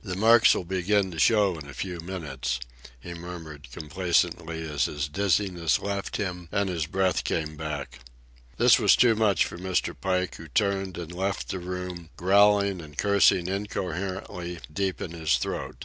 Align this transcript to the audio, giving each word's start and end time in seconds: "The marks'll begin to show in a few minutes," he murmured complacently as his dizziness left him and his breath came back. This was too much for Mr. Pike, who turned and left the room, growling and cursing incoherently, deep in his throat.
"The 0.00 0.16
marks'll 0.16 0.62
begin 0.64 1.10
to 1.10 1.18
show 1.18 1.58
in 1.58 1.68
a 1.68 1.74
few 1.74 2.00
minutes," 2.00 2.58
he 2.98 3.12
murmured 3.12 3.68
complacently 3.70 4.66
as 4.66 4.86
his 4.86 5.08
dizziness 5.08 5.78
left 5.78 6.16
him 6.16 6.48
and 6.50 6.70
his 6.70 6.86
breath 6.86 7.22
came 7.22 7.54
back. 7.54 7.98
This 8.56 8.78
was 8.78 8.96
too 8.96 9.14
much 9.14 9.44
for 9.44 9.58
Mr. 9.58 9.94
Pike, 9.94 10.36
who 10.36 10.48
turned 10.48 10.96
and 10.96 11.12
left 11.12 11.50
the 11.50 11.58
room, 11.58 12.08
growling 12.16 12.80
and 12.80 12.96
cursing 12.96 13.46
incoherently, 13.46 14.60
deep 14.72 15.02
in 15.02 15.10
his 15.10 15.36
throat. 15.36 15.84